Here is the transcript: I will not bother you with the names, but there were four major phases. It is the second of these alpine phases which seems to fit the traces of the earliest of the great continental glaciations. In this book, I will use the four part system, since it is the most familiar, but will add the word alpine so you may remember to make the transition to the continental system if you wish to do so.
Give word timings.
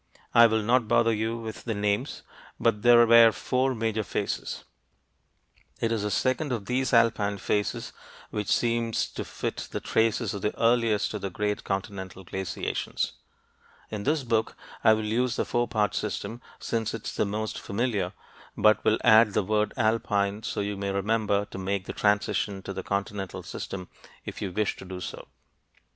I 0.33 0.47
will 0.47 0.63
not 0.63 0.87
bother 0.87 1.13
you 1.13 1.37
with 1.37 1.63
the 1.65 1.75
names, 1.75 2.23
but 2.59 2.81
there 2.81 3.05
were 3.05 3.31
four 3.31 3.75
major 3.75 4.01
phases. 4.03 4.63
It 5.79 5.91
is 5.91 6.01
the 6.01 6.09
second 6.09 6.51
of 6.51 6.65
these 6.65 6.91
alpine 6.91 7.37
phases 7.37 7.93
which 8.31 8.47
seems 8.51 9.07
to 9.09 9.23
fit 9.23 9.67
the 9.69 9.79
traces 9.79 10.33
of 10.33 10.41
the 10.41 10.59
earliest 10.59 11.13
of 11.13 11.21
the 11.21 11.29
great 11.29 11.63
continental 11.63 12.23
glaciations. 12.25 13.11
In 13.91 14.01
this 14.01 14.23
book, 14.23 14.55
I 14.83 14.93
will 14.93 15.05
use 15.05 15.35
the 15.35 15.45
four 15.45 15.67
part 15.67 15.93
system, 15.93 16.41
since 16.59 16.95
it 16.95 17.05
is 17.05 17.13
the 17.13 17.25
most 17.25 17.59
familiar, 17.59 18.13
but 18.57 18.83
will 18.83 18.97
add 19.03 19.33
the 19.35 19.43
word 19.43 19.71
alpine 19.77 20.41
so 20.41 20.61
you 20.61 20.77
may 20.77 20.89
remember 20.89 21.45
to 21.45 21.59
make 21.59 21.85
the 21.85 21.93
transition 21.93 22.63
to 22.63 22.73
the 22.73 22.81
continental 22.81 23.43
system 23.43 23.87
if 24.25 24.41
you 24.41 24.51
wish 24.51 24.77
to 24.77 24.85
do 24.85 24.99
so. 24.99 25.27